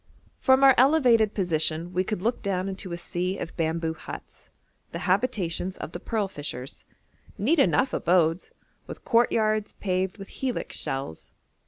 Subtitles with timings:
[0.39, 4.49] From our elevated position we could look down into a sea of bamboo huts,
[4.93, 6.85] the habitations of the pearl fishers:
[7.37, 8.49] neat enough abodes,
[8.87, 11.29] with courtyards paved with helix shells.